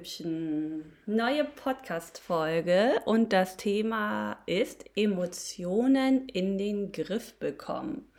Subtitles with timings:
[0.00, 0.96] hübschen.
[1.04, 8.10] Neue Podcast-Folge und das Thema ist Emotionen in den Griff bekommen.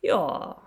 [0.00, 0.60] Ja,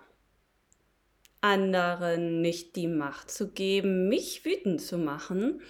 [1.42, 5.62] anderen nicht die Macht zu geben, mich wütend zu machen,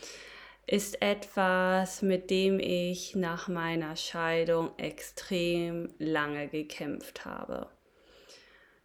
[0.68, 7.71] ist etwas, mit dem ich nach meiner Scheidung extrem lange gekämpft habe.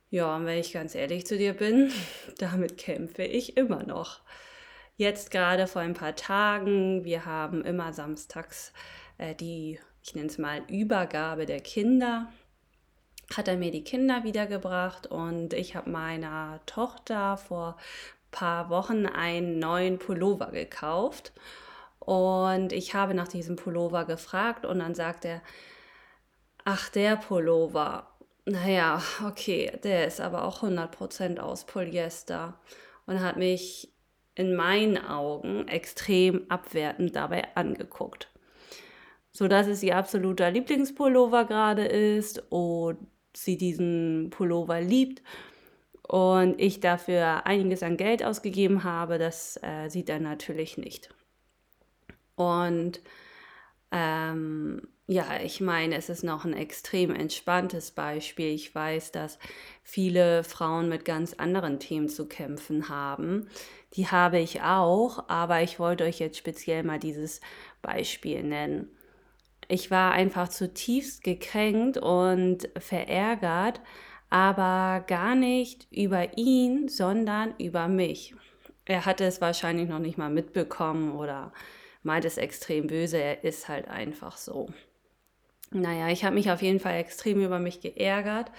[0.09, 1.93] Ja, und wenn ich ganz ehrlich zu dir bin,
[2.39, 4.23] damit kämpfe ich immer noch.
[5.03, 8.73] Jetzt gerade vor ein paar Tagen, wir haben immer samstags
[9.19, 12.29] äh, die, ich nenne es mal, Übergabe der Kinder.
[13.35, 17.79] Hat er mir die Kinder wiedergebracht und ich habe meiner Tochter vor
[18.31, 21.33] paar Wochen einen neuen Pullover gekauft.
[21.99, 25.43] Und ich habe nach diesem Pullover gefragt und dann sagt er,
[26.65, 28.07] ach der Pullover,
[28.45, 32.55] naja, okay, der ist aber auch 100% aus Polyester
[33.07, 33.92] und hat mich
[34.35, 38.29] in meinen Augen extrem abwertend dabei angeguckt.
[39.33, 42.99] So dass es ihr absoluter Lieblingspullover gerade ist und
[43.35, 45.23] sie diesen Pullover liebt
[46.03, 51.09] und ich dafür einiges an Geld ausgegeben habe, das äh, sieht er natürlich nicht.
[52.35, 53.01] Und
[53.91, 58.55] ähm, ja, ich meine, es ist noch ein extrem entspanntes Beispiel.
[58.55, 59.39] Ich weiß, dass
[59.83, 63.49] viele Frauen mit ganz anderen Themen zu kämpfen haben.
[63.95, 67.41] Die habe ich auch, aber ich wollte euch jetzt speziell mal dieses
[67.83, 68.91] Beispiel nennen.
[69.69, 73.81] Ich war einfach zutiefst gekränkt und verärgert,
[74.31, 78.35] aber gar nicht über ihn, sondern über mich.
[78.85, 81.53] Er hatte es wahrscheinlich noch nicht mal mitbekommen oder
[82.03, 84.69] meint es extrem böse, er ist halt einfach so.
[85.75, 88.51] Naja, ich habe mich auf jeden Fall extrem über mich geärgert,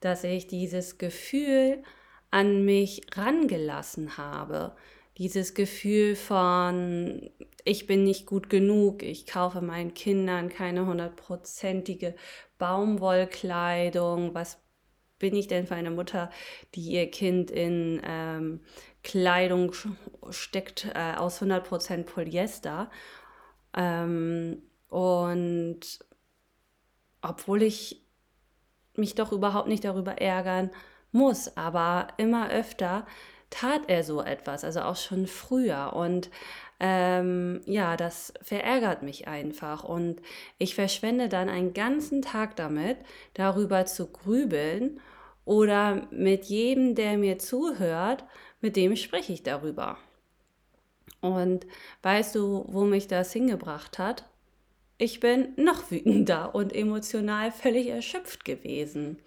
[0.00, 1.82] dass ich dieses Gefühl
[2.30, 4.74] an mich rangelassen habe.
[5.18, 7.30] Dieses Gefühl von,
[7.64, 12.14] ich bin nicht gut genug, ich kaufe meinen Kindern keine hundertprozentige
[12.58, 14.58] Baumwollkleidung, was
[15.18, 16.30] bin ich denn für eine Mutter,
[16.74, 18.60] die ihr Kind in ähm,
[19.04, 19.72] Kleidung
[20.30, 22.90] steckt äh, aus 100% Polyester?
[23.76, 25.80] Ähm, und
[27.24, 28.02] obwohl ich
[28.94, 30.70] mich doch überhaupt nicht darüber ärgern
[31.10, 33.06] muss, aber immer öfter
[33.50, 35.92] tat er so etwas, also auch schon früher.
[35.94, 36.30] Und
[36.80, 39.84] ähm, ja, das verärgert mich einfach.
[39.84, 40.20] Und
[40.58, 42.98] ich verschwende dann einen ganzen Tag damit,
[43.34, 45.00] darüber zu grübeln
[45.44, 48.24] oder mit jedem, der mir zuhört,
[48.60, 49.98] mit dem spreche ich darüber.
[51.20, 51.66] Und
[52.02, 54.24] weißt du, wo mich das hingebracht hat?
[54.96, 59.18] Ich bin noch wütender und emotional völlig erschöpft gewesen.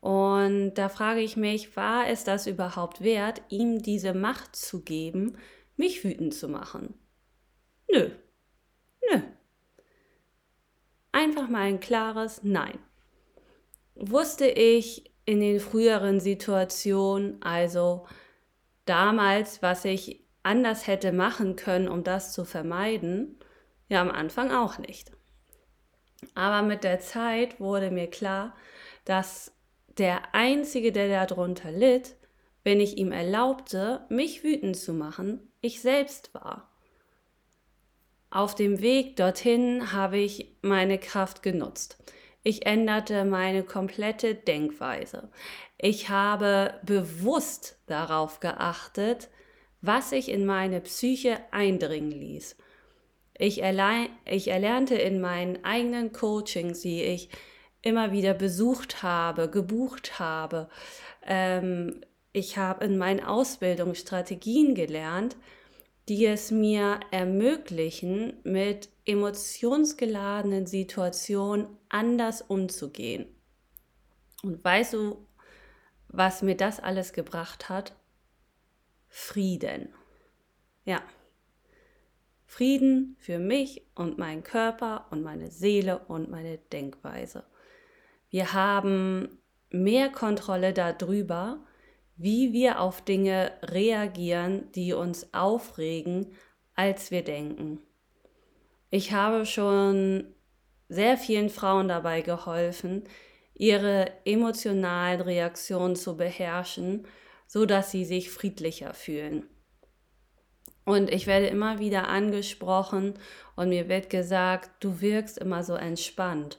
[0.00, 5.38] Und da frage ich mich, war es das überhaupt wert, ihm diese Macht zu geben,
[5.76, 6.94] mich wütend zu machen?
[7.90, 8.10] Nö.
[9.10, 9.20] Nö.
[11.12, 12.78] Einfach mal ein klares Nein.
[13.94, 18.06] Wusste ich in den früheren Situationen, also
[18.84, 23.38] damals, was ich anders hätte machen können, um das zu vermeiden?
[23.88, 25.12] Ja, am Anfang auch nicht.
[26.34, 28.54] Aber mit der Zeit wurde mir klar,
[29.04, 29.52] dass
[29.98, 32.16] der Einzige, der darunter litt,
[32.64, 36.70] wenn ich ihm erlaubte, mich wütend zu machen, ich selbst war.
[38.30, 42.02] Auf dem Weg dorthin habe ich meine Kraft genutzt.
[42.42, 45.30] Ich änderte meine komplette Denkweise.
[45.78, 49.30] Ich habe bewusst darauf geachtet,
[49.80, 52.56] was ich in meine Psyche eindringen ließ.
[53.36, 57.28] Ich, ich erlernte in meinen eigenen Coachings, die ich
[57.82, 60.68] immer wieder besucht habe, gebucht habe.
[61.26, 62.00] Ähm,
[62.32, 65.36] ich habe in meinen Ausbildungen Strategien gelernt,
[66.08, 73.26] die es mir ermöglichen, mit emotionsgeladenen Situationen anders umzugehen.
[74.42, 75.26] Und weißt du,
[76.08, 77.94] was mir das alles gebracht hat?
[79.08, 79.88] Frieden.
[80.84, 81.02] Ja.
[82.54, 87.42] Frieden für mich und meinen Körper und meine Seele und meine Denkweise.
[88.30, 89.40] Wir haben
[89.70, 91.58] mehr Kontrolle darüber,
[92.14, 96.36] wie wir auf Dinge reagieren, die uns aufregen,
[96.76, 97.80] als wir denken.
[98.88, 100.32] Ich habe schon
[100.88, 103.02] sehr vielen Frauen dabei geholfen,
[103.54, 107.04] ihre emotionalen Reaktionen zu beherrschen,
[107.48, 109.48] so dass sie sich friedlicher fühlen.
[110.84, 113.14] Und ich werde immer wieder angesprochen
[113.56, 116.58] und mir wird gesagt, du wirkst immer so entspannt.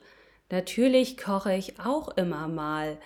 [0.51, 2.97] Natürlich koche ich auch immer mal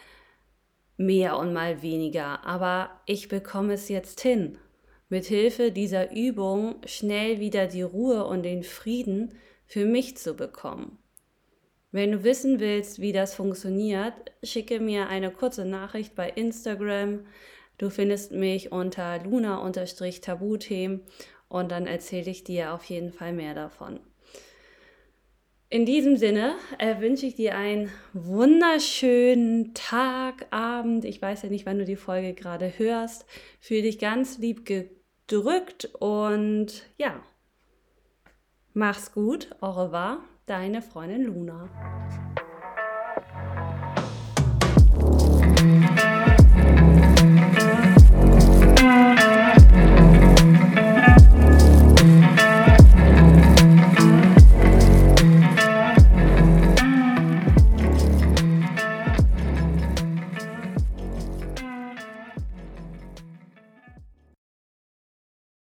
[0.97, 4.57] mehr und mal weniger, aber ich bekomme es jetzt hin.
[5.09, 9.33] mithilfe dieser Übung schnell wieder die Ruhe und den Frieden
[9.65, 10.99] für mich zu bekommen.
[11.91, 14.13] Wenn du wissen willst, wie das funktioniert,
[14.43, 17.25] schicke mir eine kurze Nachricht bei Instagram.
[17.79, 21.01] Du findest mich unter luna-tabuthemen
[21.47, 24.01] und dann erzähle ich dir auf jeden Fall mehr davon.
[25.69, 31.05] In diesem Sinne äh, wünsche ich dir einen wunderschönen Tag, Abend.
[31.05, 33.25] Ich weiß ja nicht, wann du die Folge gerade hörst.
[33.61, 37.23] Fühl dich ganz lieb gedrückt und ja,
[38.73, 39.55] mach's gut.
[39.61, 41.69] Au revoir, deine Freundin Luna.